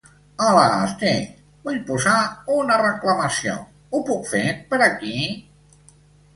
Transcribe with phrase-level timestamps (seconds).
[0.43, 0.61] Hola,
[1.01, 1.11] sí,
[1.67, 2.15] vull posar
[2.57, 3.55] una reclamació,
[3.99, 5.17] ho puc fer per aquí?